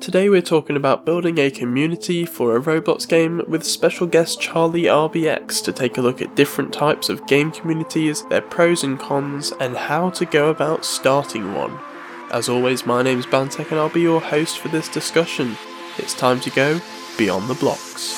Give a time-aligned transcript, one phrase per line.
[0.00, 4.84] Today we're talking about building a community for a Roblox game with special guest Charlie
[4.84, 9.52] RBX to take a look at different types of game communities, their pros and cons,
[9.60, 11.78] and how to go about starting one.
[12.32, 15.54] As always, my name is Bantek and I'll be your host for this discussion.
[15.98, 16.80] It's time to go
[17.18, 18.16] beyond the blocks.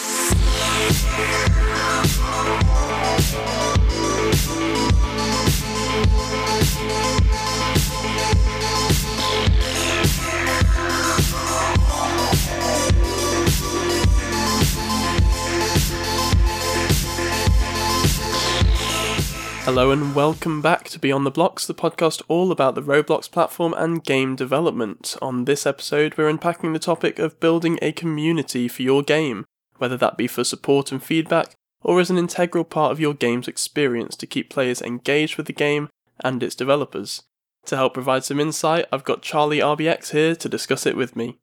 [19.65, 23.73] Hello and welcome back to Beyond the Blocks, the podcast all about the Roblox platform
[23.75, 25.17] and game development.
[25.23, 29.45] On this episode, we're unpacking the topic of building a community for your game,
[29.79, 33.47] whether that be for support and feedback, or as an integral part of your game's
[33.47, 35.89] experience to keep players engaged with the game
[36.25, 37.23] and its developers.
[37.67, 41.39] To help provide some insight, I've got Charlie RBX here to discuss it with me.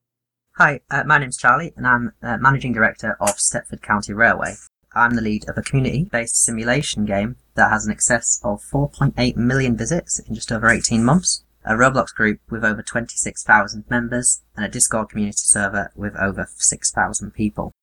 [0.58, 4.56] Hi, uh, my name's Charlie, and I'm uh, Managing Director of Stepford County Railway.
[4.94, 9.36] I'm the lead of a community based simulation game that has an excess of 4.8
[9.36, 14.66] million visits in just over 18 months, a Roblox group with over 26,000 members, and
[14.66, 17.74] a Discord community server with over 6,000 people.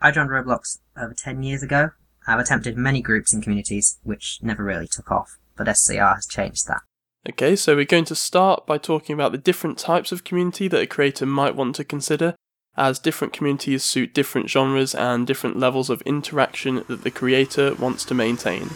[0.00, 1.90] I joined Roblox over 10 years ago.
[2.26, 6.66] I've attempted many groups and communities which never really took off, but SCR has changed
[6.68, 6.80] that.
[7.28, 10.80] Okay, so we're going to start by talking about the different types of community that
[10.80, 12.36] a creator might want to consider
[12.74, 18.04] as different communities suit different genres and different levels of interaction that the creator wants
[18.06, 18.70] to maintain.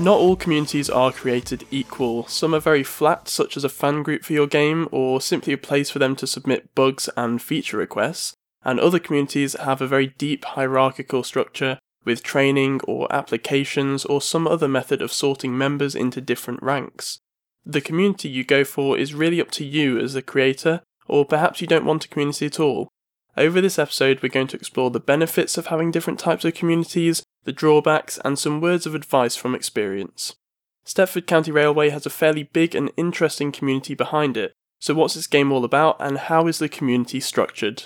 [0.00, 2.24] Not all communities are created equal.
[2.28, 5.58] Some are very flat, such as a fan group for your game, or simply a
[5.58, 10.06] place for them to submit bugs and feature requests, and other communities have a very
[10.06, 16.20] deep hierarchical structure with training or applications or some other method of sorting members into
[16.20, 17.18] different ranks.
[17.66, 21.60] The community you go for is really up to you as the creator, or perhaps
[21.60, 22.88] you don't want a community at all.
[23.36, 27.24] Over this episode, we're going to explore the benefits of having different types of communities,
[27.48, 30.36] the drawbacks, and some words of advice from experience.
[30.84, 35.26] Stepford County Railway has a fairly big and interesting community behind it, so what's this
[35.26, 37.84] game all about and how is the community structured?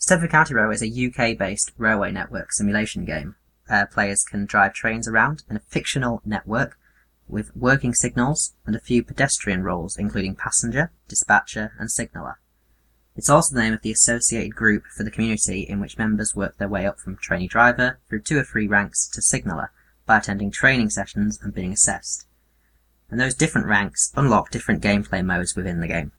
[0.00, 3.36] Stepford County Railway is a UK-based railway network simulation game.
[3.68, 6.78] Uh, players can drive trains around in a fictional network
[7.28, 12.40] with working signals and a few pedestrian roles, including passenger, dispatcher, and signaller.
[13.18, 16.56] It's also the name of the associated group for the community in which members work
[16.56, 19.72] their way up from trainee driver through two or three ranks to signaller
[20.06, 22.28] by attending training sessions and being assessed.
[23.10, 26.12] And those different ranks unlock different gameplay modes within the game.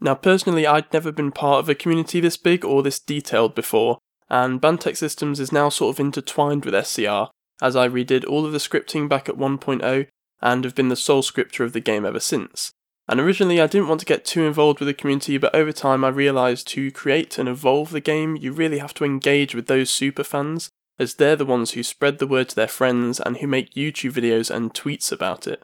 [0.00, 3.98] Now, personally, I'd never been part of a community this big or this detailed before,
[4.28, 7.26] and Bantek Systems is now sort of intertwined with SCR,
[7.62, 10.08] as I redid all of the scripting back at 1.0
[10.40, 12.72] and have been the sole scripter of the game ever since.
[13.08, 16.04] And originally, I didn't want to get too involved with the community, but over time,
[16.04, 19.90] I realised to create and evolve the game, you really have to engage with those
[19.90, 23.46] super fans, as they're the ones who spread the word to their friends and who
[23.46, 25.62] make YouTube videos and tweets about it.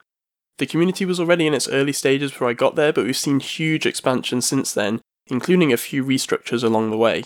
[0.58, 3.38] The community was already in its early stages before I got there, but we've seen
[3.38, 7.24] huge expansion since then, including a few restructures along the way.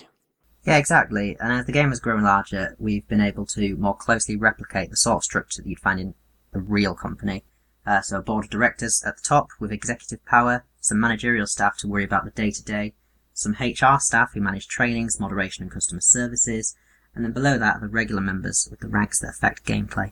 [0.65, 1.35] Yeah, exactly.
[1.39, 4.95] And as the game has grown larger, we've been able to more closely replicate the
[4.95, 6.13] sort of structure that you'd find in
[6.53, 7.43] a real company.
[7.85, 11.77] Uh, so a board of directors at the top with executive power, some managerial staff
[11.79, 12.93] to worry about the day to day,
[13.33, 16.75] some HR staff who manage trainings, moderation, and customer services,
[17.15, 20.11] and then below that are the regular members with the ranks that affect gameplay.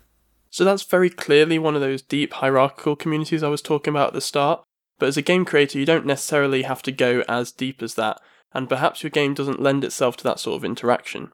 [0.50, 4.14] So that's very clearly one of those deep hierarchical communities I was talking about at
[4.14, 4.64] the start.
[5.00, 8.20] But as a game creator, you don't necessarily have to go as deep as that,
[8.53, 11.32] and perhaps your game doesn't lend itself to that sort of interaction.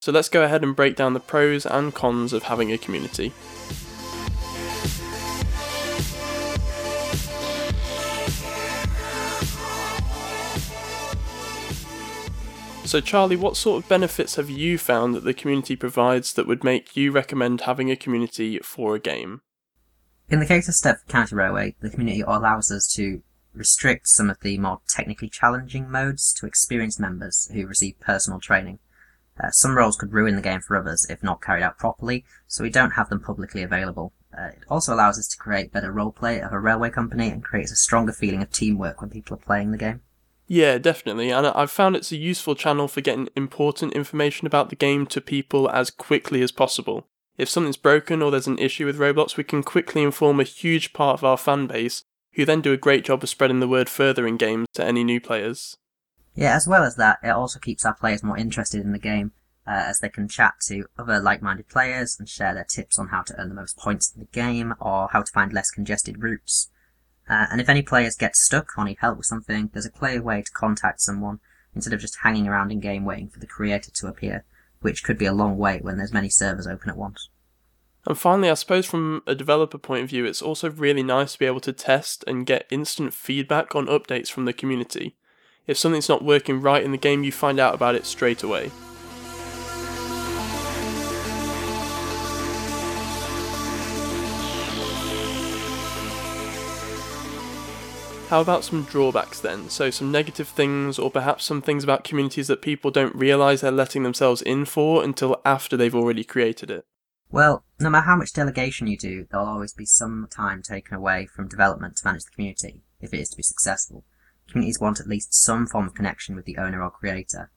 [0.00, 3.32] So let's go ahead and break down the pros and cons of having a community.
[12.90, 16.64] So, Charlie, what sort of benefits have you found that the community provides that would
[16.64, 19.42] make you recommend having a community for a game?
[20.28, 23.22] In the case of Stepford County Railway, the community allows us to
[23.54, 28.80] restrict some of the more technically challenging modes to experienced members who receive personal training.
[29.40, 32.64] Uh, some roles could ruin the game for others if not carried out properly, so
[32.64, 34.12] we don't have them publicly available.
[34.36, 37.70] Uh, it also allows us to create better roleplay of a railway company and creates
[37.70, 40.00] a stronger feeling of teamwork when people are playing the game.
[40.52, 41.30] Yeah, definitely.
[41.30, 45.20] And I've found it's a useful channel for getting important information about the game to
[45.20, 47.06] people as quickly as possible.
[47.38, 50.92] If something's broken or there's an issue with Roblox, we can quickly inform a huge
[50.92, 52.02] part of our fan base,
[52.32, 55.04] who then do a great job of spreading the word further in games to any
[55.04, 55.76] new players.
[56.34, 59.30] Yeah, as well as that, it also keeps our players more interested in the game.
[59.66, 63.22] uh, as they can chat to other like-minded players and share their tips on how
[63.22, 66.70] to earn the most points in the game or how to find less congested routes.
[67.30, 70.20] Uh, and if any players get stuck or need help with something, there's a clear
[70.20, 71.38] way to contact someone
[71.76, 74.44] instead of just hanging around in game waiting for the creator to appear,
[74.80, 77.28] which could be a long wait when there's many servers open at once.
[78.04, 81.38] And finally, I suppose from a developer point of view, it's also really nice to
[81.38, 85.14] be able to test and get instant feedback on updates from the community.
[85.68, 88.72] If something's not working right in the game, you find out about it straight away.
[98.30, 99.68] How about some drawbacks then?
[99.70, 103.72] So, some negative things, or perhaps some things about communities that people don't realise they're
[103.72, 106.86] letting themselves in for until after they've already created it?
[107.28, 111.26] Well, no matter how much delegation you do, there'll always be some time taken away
[111.26, 114.04] from development to manage the community, if it is to be successful.
[114.48, 117.50] Communities want at least some form of connection with the owner or creator.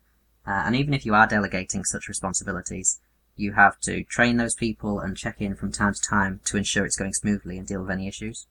[0.47, 2.99] Uh, and even if you are delegating such responsibilities,
[3.35, 6.83] you have to train those people and check in from time to time to ensure
[6.83, 8.47] it's going smoothly and deal with any issues.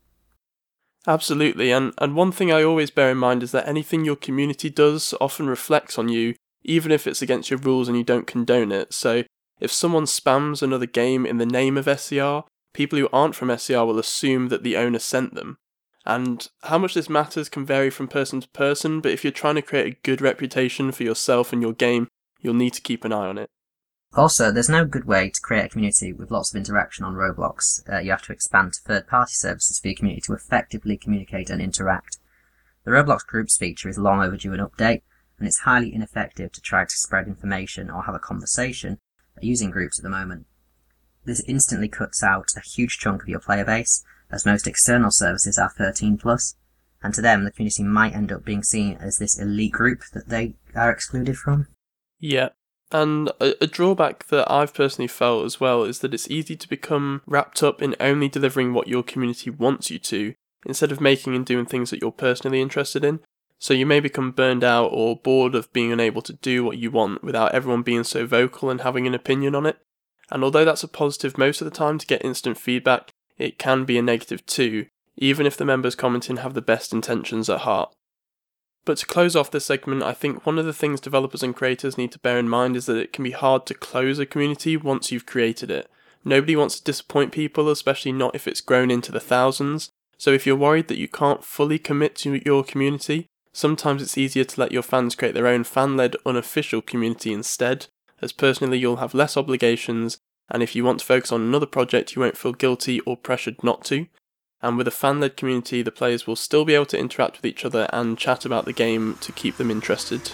[1.06, 4.70] Absolutely, and, and one thing I always bear in mind is that anything your community
[4.70, 8.70] does often reflects on you, even if it's against your rules and you don't condone
[8.70, 8.94] it.
[8.94, 9.24] So,
[9.60, 13.84] if someone spams another game in the name of SCR, people who aren't from SCR
[13.84, 15.58] will assume that the owner sent them.
[16.04, 19.54] And how much this matters can vary from person to person, but if you're trying
[19.56, 22.08] to create a good reputation for yourself and your game,
[22.40, 23.48] you'll need to keep an eye on it.
[24.14, 27.80] Also, there's no good way to create a community with lots of interaction on Roblox.
[27.90, 31.62] Uh, you have to expand to third-party services for your community to effectively communicate and
[31.62, 32.18] interact.
[32.84, 35.00] The Roblox Groups feature is long overdue an update,
[35.38, 38.98] and it's highly ineffective to try to spread information or have a conversation
[39.40, 40.46] using groups at the moment.
[41.24, 45.58] This instantly cuts out a huge chunk of your player base, as most external services
[45.58, 46.56] are 13 plus,
[47.02, 50.28] and to them the community might end up being seen as this elite group that
[50.28, 51.68] they are excluded from.
[52.18, 52.50] Yeah,
[52.92, 56.68] and a, a, drawback that I've personally felt as well is that it's easy to
[56.68, 60.34] become wrapped up in only delivering what your community wants you to,
[60.66, 63.20] instead of making and doing things that you're personally interested in.
[63.58, 66.90] So you may become burned out or bored of being unable to do what you
[66.90, 69.78] want without everyone being so vocal and having an opinion on it.
[70.30, 73.84] And although that's a positive most of the time to get instant feedback, it can
[73.84, 74.86] be a negative too,
[75.16, 77.94] even if the members commenting have the best intentions at heart.
[78.84, 81.96] But to close off this segment, I think one of the things developers and creators
[81.96, 84.76] need to bear in mind is that it can be hard to close a community
[84.76, 85.88] once you've created it.
[86.24, 89.90] Nobody wants to disappoint people, especially not if it's grown into the thousands.
[90.18, 94.44] So if you're worried that you can't fully commit to your community, sometimes it's easier
[94.44, 97.86] to let your fans create their own fan led unofficial community instead,
[98.20, 100.18] as personally you'll have less obligations,
[100.48, 103.62] and if you want to focus on another project, you won't feel guilty or pressured
[103.62, 104.06] not to
[104.62, 107.44] and with a fan led community, the players will still be able to interact with
[107.44, 110.30] each other and chat about the game to keep them interested.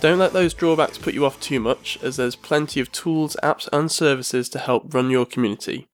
[0.00, 3.68] Don't let those drawbacks put you off too much, as there's plenty of tools, apps,
[3.72, 5.86] and services to help run your community.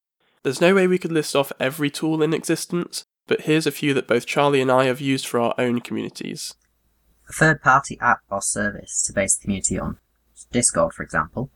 [0.42, 3.92] There's no way we could list off every tool in existence, but here's a few
[3.92, 6.54] that both Charlie and I have used for our own communities
[7.28, 9.98] a third-party app or service to base the community on.
[10.50, 11.50] Discord, for example.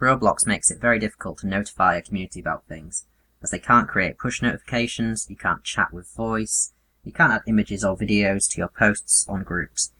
[0.00, 3.06] Roblox makes it very difficult to notify a community about things,
[3.42, 6.72] as they can't create push notifications, you can't chat with voice,
[7.04, 9.92] you can't add images or videos to your posts on groups.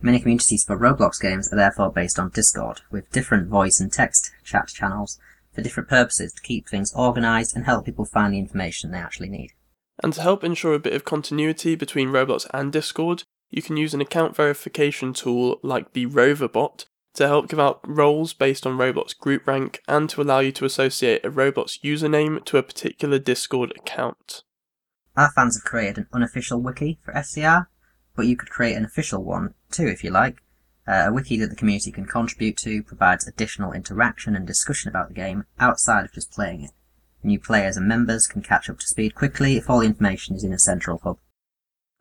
[0.00, 4.30] Many communities for Roblox games are therefore based on Discord, with different voice and text
[4.44, 5.18] chat channels
[5.52, 9.28] for different purposes to keep things organised and help people find the information they actually
[9.28, 9.52] need.
[10.02, 13.23] And to help ensure a bit of continuity between Roblox and Discord,
[13.54, 17.80] you can use an account verification tool like the Rover bot to help give out
[17.86, 22.44] roles based on Roblox group rank and to allow you to associate a Roblox username
[22.46, 24.42] to a particular Discord account.
[25.16, 27.68] Our fans have created an unofficial wiki for SCR,
[28.16, 30.38] but you could create an official one too if you like.
[30.88, 35.08] Uh, a wiki that the community can contribute to provides additional interaction and discussion about
[35.08, 36.72] the game outside of just playing it.
[37.22, 40.42] New players and members can catch up to speed quickly if all the information is
[40.42, 41.18] in a central hub.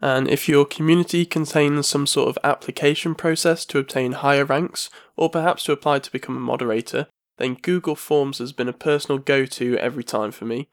[0.03, 5.29] And if your community contains some sort of application process to obtain higher ranks, or
[5.29, 7.07] perhaps to apply to become a moderator,
[7.37, 10.67] then Google Forms has been a personal go to every time for me.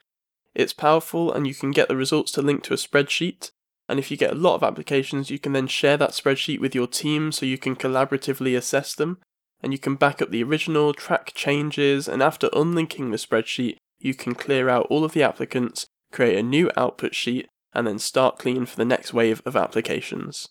[0.53, 3.53] It's powerful and you can get the results to link to a spreadsheet.
[3.89, 6.75] And if you get a lot of applications, you can then share that spreadsheet with
[6.75, 9.19] your team so you can collaboratively assess them.
[9.63, 14.13] And you can back up the original, track changes, and after unlinking the spreadsheet, you
[14.13, 18.39] can clear out all of the applicants, create a new output sheet, and then start
[18.39, 20.49] clean for the next wave of applications.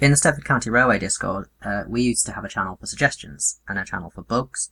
[0.00, 3.60] In the Stepford County Railway Discord, uh, we used to have a channel for suggestions
[3.68, 4.70] and a channel for bugs,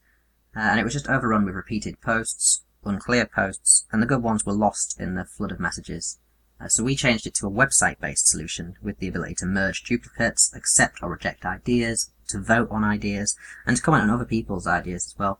[0.55, 4.45] uh, and it was just overrun with repeated posts, unclear posts, and the good ones
[4.45, 6.19] were lost in the flood of messages.
[6.59, 10.53] Uh, so we changed it to a website-based solution with the ability to merge duplicates,
[10.53, 15.07] accept or reject ideas, to vote on ideas, and to comment on other people's ideas
[15.07, 15.39] as well.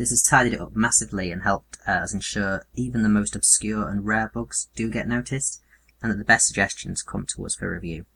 [0.00, 3.86] This has tidied it up massively and helped uh, us ensure even the most obscure
[3.86, 5.60] and rare bugs do get noticed,
[6.00, 8.06] and that the best suggestions come to us for review.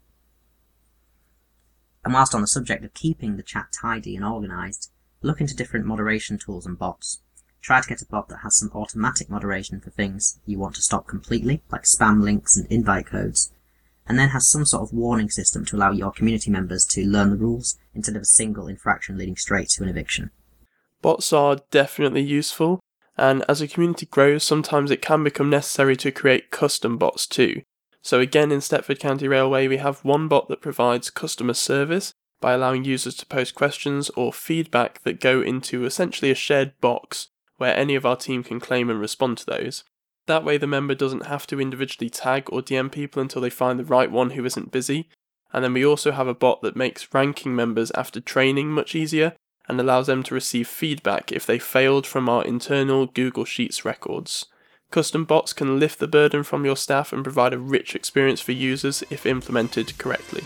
[2.02, 5.84] And whilst on the subject of keeping the chat tidy and organised, look into different
[5.84, 7.20] moderation tools and bots.
[7.60, 10.82] Try to get a bot that has some automatic moderation for things you want to
[10.82, 13.52] stop completely, like spam links and invite codes,
[14.06, 17.28] and then has some sort of warning system to allow your community members to learn
[17.28, 20.30] the rules instead of a single infraction leading straight to an eviction.
[21.04, 22.80] Bots are definitely useful,
[23.14, 27.61] and as a community grows, sometimes it can become necessary to create custom bots too.
[28.00, 32.54] So, again, in Stepford County Railway, we have one bot that provides customer service by
[32.54, 37.76] allowing users to post questions or feedback that go into essentially a shared box where
[37.76, 39.84] any of our team can claim and respond to those.
[40.25, 43.78] That way, the member doesn't have to individually tag or DM people until they find
[43.78, 45.11] the right one who isn't busy.
[45.52, 49.34] And then we also have a bot that makes ranking members after training much easier
[49.68, 54.47] and allows them to receive feedback if they failed from our internal Google Sheets records.
[54.90, 58.52] Custom bots can lift the burden from your staff and provide a rich experience for
[58.52, 60.44] users if implemented correctly.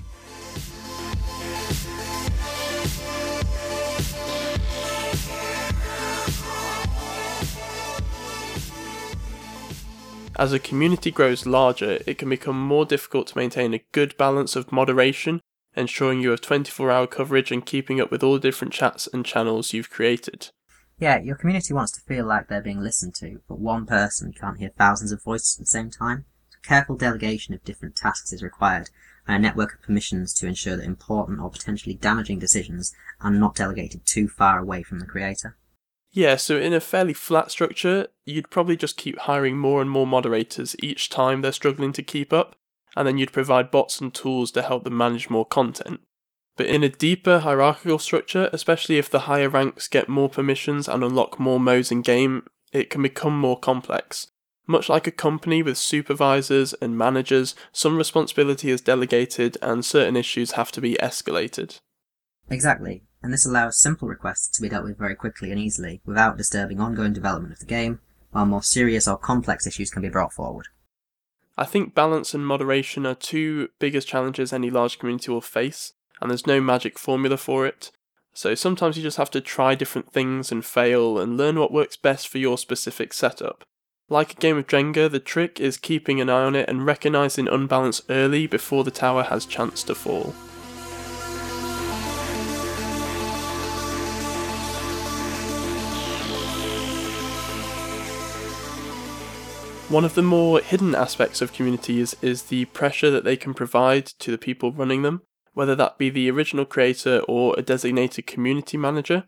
[10.39, 14.55] As a community grows larger, it can become more difficult to maintain a good balance
[14.55, 15.41] of moderation,
[15.79, 19.25] ensuring you have 24 hour coverage and keeping up with all the different chats and
[19.25, 20.51] channels you've created.
[20.99, 24.59] Yeah, your community wants to feel like they're being listened to, but one person can't
[24.59, 26.25] hear thousands of voices at the same time.
[26.51, 28.91] So careful delegation of different tasks is required,
[29.27, 33.55] and a network of permissions to ensure that important or potentially damaging decisions are not
[33.55, 35.57] delegated too far away from the creator.
[36.11, 40.07] Yeah, so in a fairly flat structure, you'd probably just keep hiring more and more
[40.07, 42.57] moderators each time they're struggling to keep up,
[42.99, 46.01] and then you'd provide bots and tools to help them manage more content.
[46.57, 51.05] But in a deeper hierarchical structure, especially if the higher ranks get more permissions and
[51.05, 54.27] unlock more modes in game, it can become more complex.
[54.67, 60.53] Much like a company with supervisors and managers, some responsibility is delegated and certain issues
[60.53, 61.79] have to be escalated.
[62.51, 66.37] Exactly, and this allows simple requests to be dealt with very quickly and easily without
[66.37, 68.01] disturbing ongoing development of the game,
[68.33, 70.67] while more serious or complex issues can be brought forward.
[71.59, 76.31] I think balance and moderation are two biggest challenges any large community will face, and
[76.31, 77.91] there's no magic formula for it.
[78.33, 81.97] So sometimes you just have to try different things and fail and learn what works
[81.97, 83.65] best for your specific setup.
[84.09, 87.49] Like a game of Jenga, the trick is keeping an eye on it and recognizing
[87.49, 90.37] unbalance early before the tower has chance to fall.
[99.89, 104.07] One of the more hidden aspects of communities is the pressure that they can provide
[104.07, 105.23] to the people running them
[105.59, 109.25] whether that be the original creator or a designated community manager.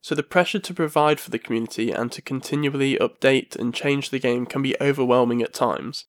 [0.00, 4.18] So the pressure to provide for the community and to continually update and change the
[4.18, 6.06] game can be overwhelming at times.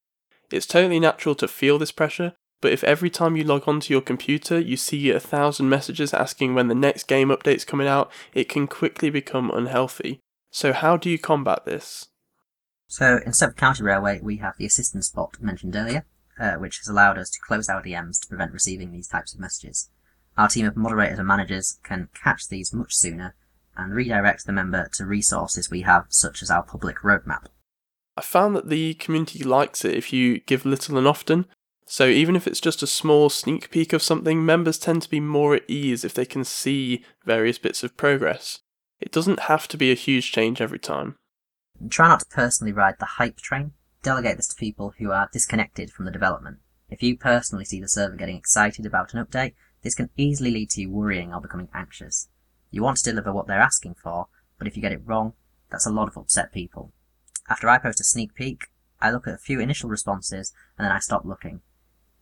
[0.54, 4.00] It's totally natural to feel this pressure, but if every time you log onto your
[4.00, 8.48] computer you see a thousand messages asking when the next game update's coming out, it
[8.48, 10.22] can quickly become unhealthy.
[10.50, 12.08] So how do you combat this?
[12.88, 16.06] So in Stepford County Railway we have the assistance bot mentioned earlier,
[16.40, 19.40] uh, which has allowed us to close our DMs to prevent receiving these types of
[19.40, 19.90] messages.
[20.38, 23.36] Our team of moderators and managers can catch these much sooner
[23.76, 27.46] and redirect the member to resources we have, such as our public roadmap.
[28.16, 31.46] I found that the community likes it if you give little and often.
[31.86, 35.20] So even if it's just a small sneak peek of something, members tend to be
[35.20, 38.60] more at ease if they can see various bits of progress.
[39.00, 41.16] It doesn't have to be a huge change every time.
[41.90, 43.74] Try not to personally ride the hype train
[44.08, 46.60] delegate this to people who are disconnected from the development.
[46.90, 50.70] If you personally see the server getting excited about an update, this can easily lead
[50.72, 52.30] to you worrying or becoming anxious.
[52.72, 55.34] You want to deliver what they're asking for, but if you get it wrong,
[55.70, 56.94] that's a lot of upset people.
[57.50, 58.68] After I post a sneak peek,
[59.02, 61.62] I look at a few initial responses and then I stop looking.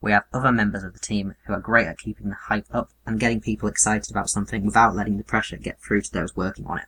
[0.01, 2.89] We have other members of the team who are great at keeping the hype up
[3.05, 6.65] and getting people excited about something without letting the pressure get through to those working
[6.65, 6.85] on it.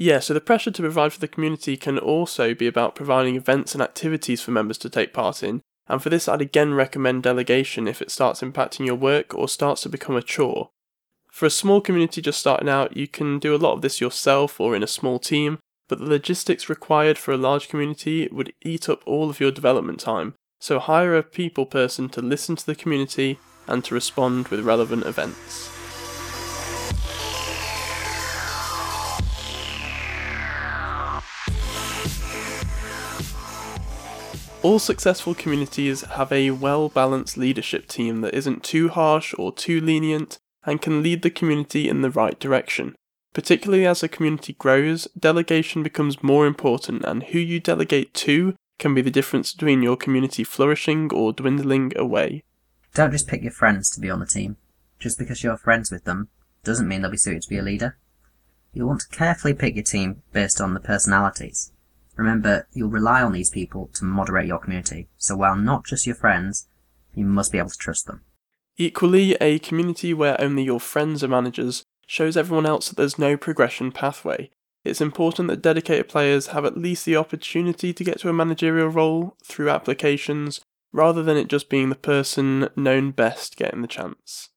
[0.00, 3.74] Yeah, so the pressure to provide for the community can also be about providing events
[3.74, 5.60] and activities for members to take part in.
[5.88, 9.82] And for this, I'd again recommend delegation if it starts impacting your work or starts
[9.82, 10.70] to become a chore.
[11.32, 14.60] For a small community just starting out, you can do a lot of this yourself
[14.60, 18.88] or in a small team, but the logistics required for a large community would eat
[18.88, 20.34] up all of your development time.
[20.60, 25.06] So hire a people person to listen to the community and to respond with relevant
[25.06, 25.77] events.
[34.68, 39.80] All successful communities have a well balanced leadership team that isn't too harsh or too
[39.80, 42.94] lenient and can lead the community in the right direction.
[43.32, 48.94] Particularly as a community grows, delegation becomes more important, and who you delegate to can
[48.94, 52.44] be the difference between your community flourishing or dwindling away.
[52.92, 54.58] Don't just pick your friends to be on the team.
[54.98, 56.28] Just because you're friends with them
[56.62, 57.96] doesn't mean they'll be suited to be a leader.
[58.74, 61.72] You'll want to carefully pick your team based on the personalities.
[62.18, 66.16] Remember, you'll rely on these people to moderate your community, so while not just your
[66.16, 66.68] friends,
[67.14, 68.22] you must be able to trust them.
[68.76, 73.36] Equally, a community where only your friends are managers shows everyone else that there's no
[73.36, 74.50] progression pathway.
[74.84, 78.88] It's important that dedicated players have at least the opportunity to get to a managerial
[78.88, 80.60] role through applications,
[80.92, 84.48] rather than it just being the person known best getting the chance.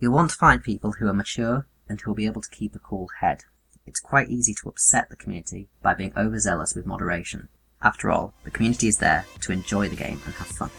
[0.00, 2.74] You'll want to find people who are mature and who will be able to keep
[2.74, 3.44] a cool head.
[3.86, 7.48] It's quite easy to upset the community by being overzealous with moderation.
[7.82, 10.70] After all, the community is there to enjoy the game and have fun.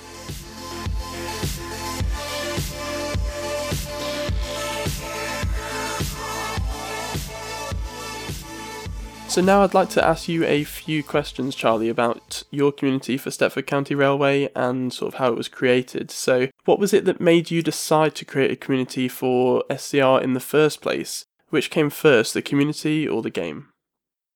[9.30, 13.30] So now I'd like to ask you a few questions, Charlie, about your community for
[13.30, 16.10] Stepford County Railway and sort of how it was created.
[16.10, 20.34] So, what was it that made you decide to create a community for SCR in
[20.34, 21.27] the first place?
[21.50, 23.70] Which came first, the community or the game?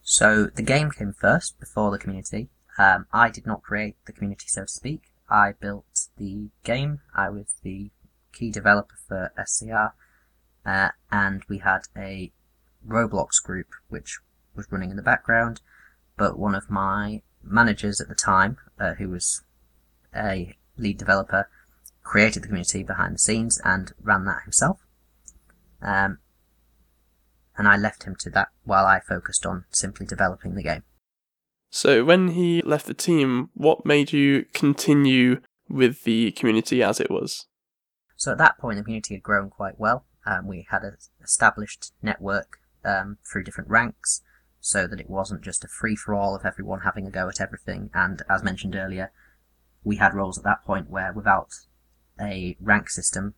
[0.01, 2.49] So the game came first before the community.
[2.77, 5.01] Um, I did not create the community, so to speak.
[5.29, 7.01] I built the game.
[7.15, 7.91] I was the
[8.33, 9.93] key developer for SCR,
[10.65, 12.31] uh, and we had a
[12.87, 14.19] Roblox group which
[14.55, 15.61] was running in the background,
[16.17, 19.43] but one of my managers at the time, uh, who was
[20.15, 21.49] a lead developer,
[22.03, 24.79] created the community behind the scenes and ran that himself.
[25.81, 26.19] Um,
[27.57, 30.83] and I left him to that while I focused on simply developing the game.
[31.69, 37.09] So, when he left the team, what made you continue with the community as it
[37.09, 37.47] was?
[38.17, 40.05] So, at that point, the community had grown quite well.
[40.25, 44.21] Um, we had an established network um, through different ranks,
[44.59, 47.41] so that it wasn't just a free for all of everyone having a go at
[47.41, 47.89] everything.
[47.93, 49.11] And as mentioned earlier,
[49.83, 51.49] we had roles at that point where without
[52.19, 53.33] a rank system,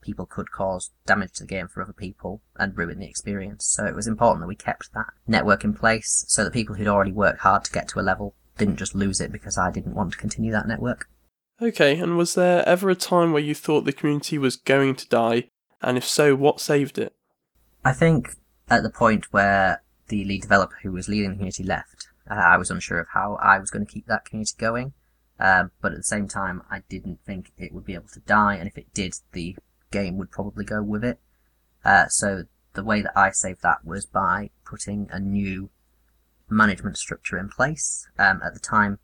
[0.00, 3.64] people could cause damage to the game for other people and ruin the experience.
[3.64, 6.88] So it was important that we kept that network in place so that people who'd
[6.88, 9.94] already worked hard to get to a level didn't just lose it because I didn't
[9.94, 11.08] want to continue that network.
[11.60, 15.08] Okay, and was there ever a time where you thought the community was going to
[15.08, 15.50] die?
[15.82, 17.14] And if so, what saved it?
[17.84, 18.36] I think
[18.68, 22.08] at the point where the lead developer who was leading the community left.
[22.30, 24.92] Uh, I was unsure of how I was going to keep that community going,
[25.38, 28.56] um, but at the same time, I didn't think it would be able to die,
[28.56, 29.56] and if it did, the
[29.90, 31.18] game would probably go with it.
[31.84, 35.70] Uh, so the way that I saved that was by putting a new
[36.48, 38.06] management structure in place.
[38.18, 38.98] Um, at the time,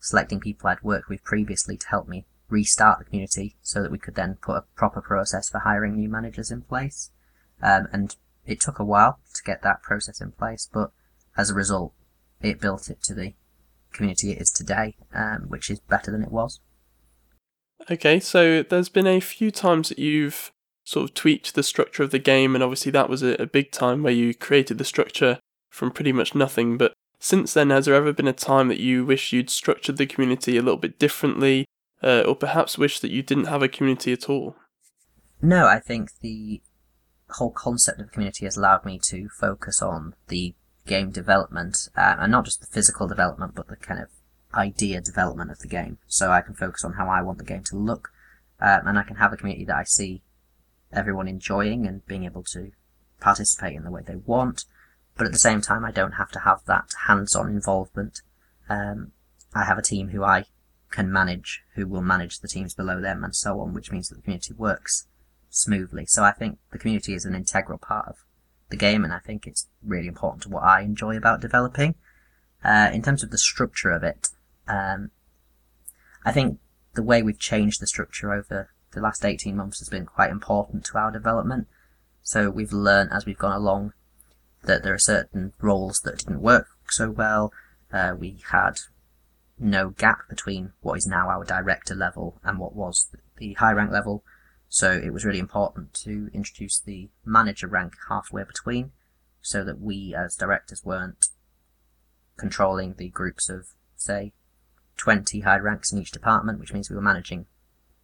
[0.00, 3.98] selecting people I'd worked with previously to help me restart the community so that we
[3.98, 7.10] could then put a proper process for hiring new managers in place.
[7.62, 10.92] Um, and it took a while to get that process in place, but
[11.36, 11.92] as a result,
[12.40, 13.34] it built it to the
[13.92, 16.60] community it is today, um, which is better than it was.
[17.90, 20.52] Okay, so there's been a few times that you've
[20.84, 23.70] sort of tweaked the structure of the game, and obviously that was a, a big
[23.70, 25.38] time where you created the structure
[25.70, 26.78] from pretty much nothing.
[26.78, 30.06] But since then, has there ever been a time that you wish you'd structured the
[30.06, 31.66] community a little bit differently,
[32.02, 34.56] uh, or perhaps wish that you didn't have a community at all?
[35.42, 36.62] No, I think the
[37.30, 40.54] whole concept of community has allowed me to focus on the
[40.86, 44.08] game development, uh, and not just the physical development, but the kind of
[44.54, 45.98] idea development of the game.
[46.06, 48.12] So I can focus on how I want the game to look,
[48.60, 50.22] um, and I can have a community that I see
[50.92, 52.72] everyone enjoying and being able to
[53.20, 54.64] participate in the way they want.
[55.16, 58.22] But at the same time, I don't have to have that hands-on involvement.
[58.68, 59.12] Um,
[59.54, 60.44] I have a team who I
[60.90, 64.16] can manage, who will manage the teams below them, and so on, which means that
[64.16, 65.06] the community works
[65.50, 66.06] smoothly.
[66.06, 68.16] So I think the community is an integral part of
[68.68, 71.94] the game, and I think it's really important to what I enjoy about developing.
[72.64, 74.28] Uh, in terms of the structure of it,
[74.68, 75.10] um,
[76.24, 76.58] I think
[76.94, 80.84] the way we've changed the structure over the last 18 months has been quite important
[80.86, 81.68] to our development.
[82.22, 83.92] So we've learned as we've gone along
[84.64, 87.52] that there are certain roles that didn't work so well.
[87.92, 88.80] Uh, we had
[89.58, 93.90] no gap between what is now our director level and what was the high rank
[93.90, 94.24] level.
[94.68, 98.92] So it was really important to introduce the manager rank halfway between
[99.40, 101.28] so that we as directors weren't
[102.36, 104.32] controlling the groups of, say,
[104.96, 107.46] 20 high ranks in each department, which means we were managing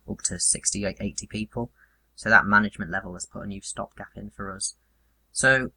[0.09, 1.70] up to 60, 80 people.
[2.14, 4.76] So that management level has put a new stopgap in for us.
[5.33, 5.70] So,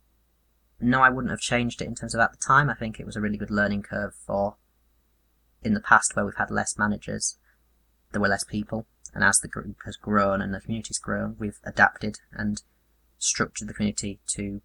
[0.79, 2.69] no, I wouldn't have changed it in terms of at the time.
[2.69, 4.57] I think it was a really good learning curve for
[5.65, 7.37] in the past where we've had less managers,
[8.11, 11.59] there were less people, and as the group has grown and the community's grown, we've
[11.63, 12.61] adapted and
[13.17, 14.61] structured the community to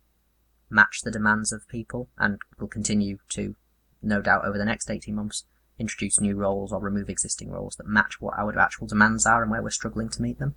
[0.68, 3.56] match the demands of people, and will continue to,
[4.02, 5.44] no doubt, over the next 18 months,
[5.80, 9.50] introduce new roles or remove existing roles that match what our actual demands are and
[9.50, 10.54] where we're struggling to meet them.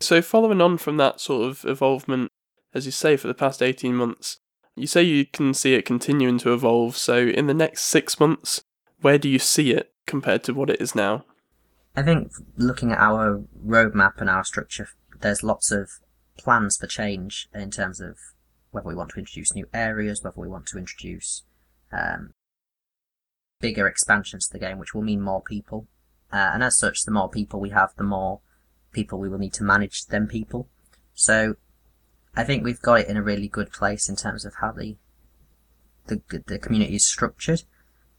[0.00, 2.32] So, following on from that sort of evolvement,
[2.72, 4.38] as you say, for the past 18 months,
[4.74, 6.96] you say you can see it continuing to evolve.
[6.96, 8.64] So, in the next six months,
[9.00, 11.24] where do you see it compared to what it is now?
[11.96, 14.88] I think looking at our roadmap and our structure,
[15.20, 15.90] there's lots of
[16.36, 18.16] plans for change in terms of
[18.72, 21.44] whether we want to introduce new areas, whether we want to introduce
[21.92, 22.32] um,
[23.60, 25.86] bigger expansions to the game, which will mean more people.
[26.32, 28.40] Uh, and as such, the more people we have, the more
[28.92, 30.68] people we will need to manage them people.
[31.14, 31.56] So
[32.34, 34.96] I think we've got it in a really good place in terms of how the
[36.06, 37.62] the, the community is structured.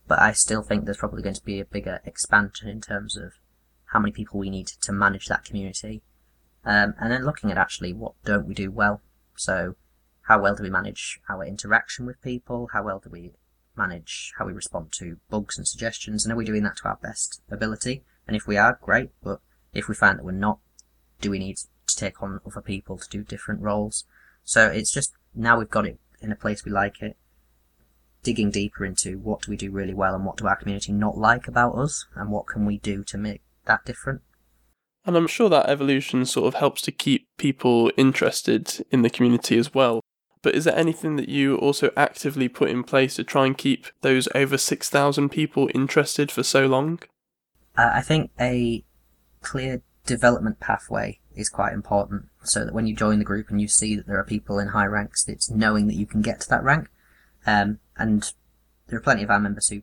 [0.08, 3.34] But I still think there's probably going to be a bigger expansion in terms of
[3.88, 6.02] how many people we need to manage that community.
[6.64, 9.02] Um, and then looking at actually what don't we do well.
[9.36, 9.76] So
[10.24, 12.70] how well do we manage our interaction with people?
[12.74, 13.32] How well do we
[13.78, 16.26] manage how we respond to bugs and suggestions?
[16.26, 18.04] And are we doing that to our best ability?
[18.28, 19.10] And if we are, great.
[19.24, 19.40] But
[19.74, 20.60] if we find that we're not,
[21.22, 24.06] do we need to take on other people to do different roles?
[24.44, 27.18] So it's just now we've got it in a place we like it.
[28.24, 31.18] Digging deeper into what do we do really well and what do our community not
[31.18, 34.22] like about us and what can we do to make that different.
[35.06, 39.58] And I'm sure that evolution sort of helps to keep people interested in the community
[39.58, 40.02] as well.
[40.46, 43.88] But is there anything that you also actively put in place to try and keep
[44.02, 47.00] those over 6,000 people interested for so long?
[47.76, 48.86] Uh, I think a
[49.42, 53.68] clear development pathway is quite important so that when you join the group and you
[53.68, 56.50] see that there are people in high ranks, it's knowing that you can get to
[56.50, 56.90] that rank.
[57.48, 58.32] Um, and
[58.86, 59.82] there are plenty of our members who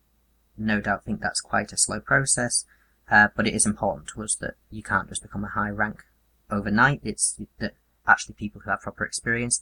[0.57, 2.67] no doubt think that's quite a slow process,
[3.11, 6.05] uh, but it is important to us that you can't just become a high rank
[6.53, 7.01] overnight.
[7.03, 7.75] It's that
[8.07, 9.61] actually people who have proper experience,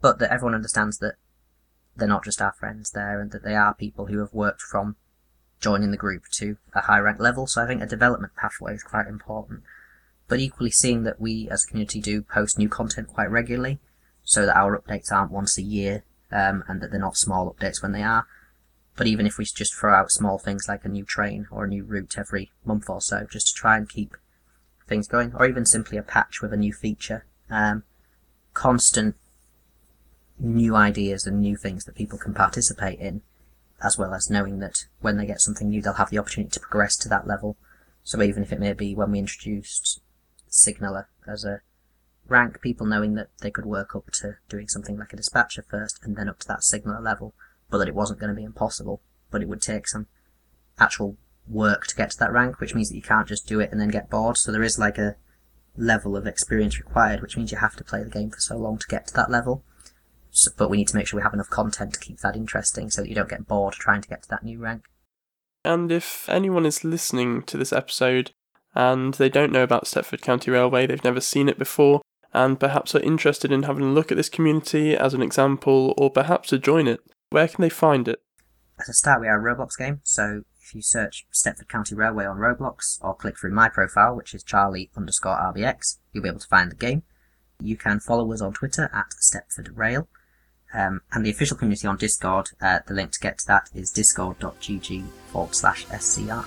[0.00, 1.14] but that everyone understands that
[1.96, 4.96] they're not just our friends there and that they are people who have worked from
[5.60, 7.46] joining the group to a high rank level.
[7.46, 9.62] So I think a development pathway is quite important.
[10.28, 13.78] But equally seeing that we as a community do post new content quite regularly
[14.22, 17.82] so that our updates aren't once a year um, and that they're not small updates
[17.82, 18.26] when they are.
[18.96, 21.68] But even if we just throw out small things like a new train or a
[21.68, 24.16] new route every month or so, just to try and keep
[24.86, 27.84] things going, or even simply a patch with a new feature, um,
[28.52, 29.16] constant
[30.40, 33.22] new ideas and new things that people can participate in,
[33.82, 36.60] as well as knowing that when they get something new, they'll have the opportunity to
[36.60, 37.56] progress to that level.
[38.02, 40.00] So even if it may be when we introduced
[40.48, 41.60] Signaler as a
[42.26, 45.98] rank, people knowing that they could work up to doing something like a dispatcher first
[46.02, 47.34] and then up to that signaler level,
[47.68, 50.06] but that it wasn't going to be impossible, but it would take some
[50.78, 51.16] actual
[51.48, 53.80] work to get to that rank, which means that you can't just do it and
[53.80, 54.36] then get bored.
[54.36, 55.16] So there is like a
[55.76, 58.78] level of experience required, which means you have to play the game for so long
[58.78, 59.64] to get to that level.
[60.30, 62.90] So, but we need to make sure we have enough content to keep that interesting
[62.90, 64.84] so that you don't get bored trying to get to that new rank.
[65.64, 68.30] And if anyone is listening to this episode
[68.74, 72.00] and they don't know about Stepford County Railway, they've never seen it before,
[72.32, 76.10] and perhaps are interested in having a look at this community as an example, or
[76.10, 78.22] perhaps to join it, where can they find it?
[78.78, 82.24] As a start, we are a Roblox game, so if you search Stepford County Railway
[82.24, 86.38] on Roblox, or click through my profile, which is Charlie underscore RBX, you'll be able
[86.38, 87.02] to find the game.
[87.60, 90.08] You can follow us on Twitter at Stepford Rail,
[90.74, 93.90] um, and the official community on Discord, uh, the link to get to that is
[93.90, 96.44] discord.gg forward slash SCR.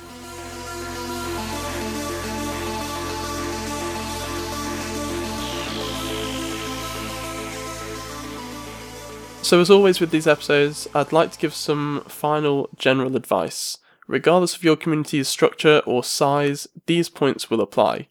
[9.44, 13.78] So, as always with these episodes, I'd like to give some final general advice.
[14.08, 18.08] Regardless of your community's structure or size, these points will apply.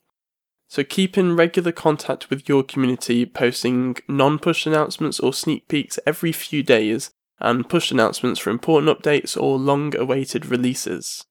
[0.73, 5.99] So, keep in regular contact with your community, posting non push announcements or sneak peeks
[6.07, 11.27] every few days, and push announcements for important updates or long awaited releases.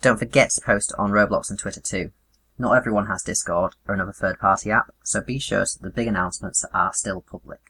[0.00, 2.12] Don't forget to post on Roblox and Twitter too.
[2.56, 6.08] Not everyone has Discord or another third party app, so be sure that the big
[6.08, 7.60] announcements are still public.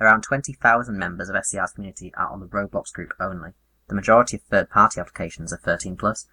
[0.00, 3.50] Around 20,000 members of SCR's community are on the Roblox group only.
[3.88, 6.28] The majority of third-party applications are 13 plus,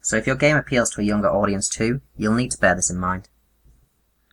[0.00, 2.90] so if your game appeals to a younger audience too, you'll need to bear this
[2.90, 3.28] in mind.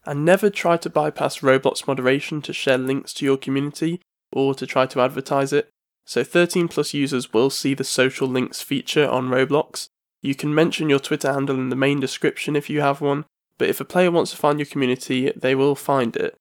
[0.05, 4.67] And never try to bypass Roblox moderation to share links to your community or to
[4.67, 5.69] try to advertise it.
[6.05, 9.87] So 13 plus users will see the social links feature on Roblox.
[10.21, 13.25] You can mention your Twitter handle in the main description if you have one,
[13.57, 16.35] but if a player wants to find your community, they will find it.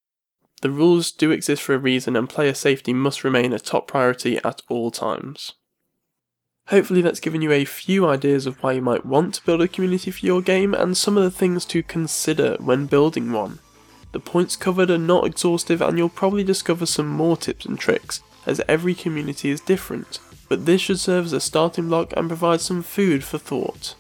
[0.63, 4.39] The rules do exist for a reason, and player safety must remain a top priority
[4.39, 5.55] at all times.
[6.69, 9.69] Hopefully, that's given you a few ideas of why you might want to build a
[9.69, 13.59] community for your game and some of the things to consider when building one.
[14.13, 18.23] The points covered are not exhaustive, and you'll probably discover some more tips and tricks,
[18.47, 22.63] as every community is different, but this should serve as a starting block and provide
[22.63, 23.95] some food for thought.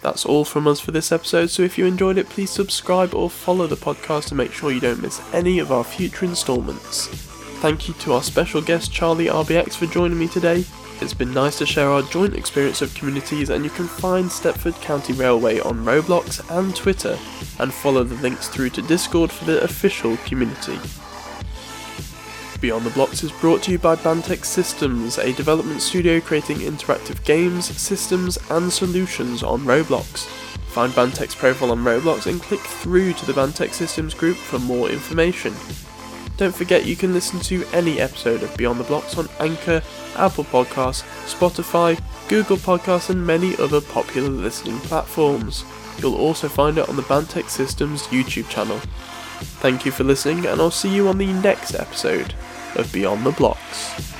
[0.00, 3.30] That's all from us for this episode, so if you enjoyed it, please subscribe or
[3.30, 7.06] follow the podcast to make sure you don't miss any of our future installments.
[7.60, 10.64] Thank you to our special guest Charlie RBX for joining me today.
[11.02, 14.80] It's been nice to share our joint experience of communities, and you can find Stepford
[14.82, 17.18] County Railway on Roblox and Twitter,
[17.58, 20.78] and follow the links through to Discord for the official community.
[22.60, 27.24] Beyond the Blocks is brought to you by Bantex Systems, a development studio creating interactive
[27.24, 30.26] games, systems, and solutions on Roblox.
[30.68, 34.88] Find Bantex profile on Roblox and click through to the Bantex Systems group for more
[34.88, 35.52] information.
[36.36, 39.82] Don't forget you can listen to any episode of Beyond the Blocks on Anchor,
[40.16, 45.64] Apple Podcasts, Spotify, Google Podcasts, and many other popular listening platforms.
[45.98, 48.78] You'll also find it on the Bantex Systems YouTube channel.
[49.60, 52.34] Thank you for listening, and I'll see you on the next episode
[52.76, 54.11] of Beyond the Blocks.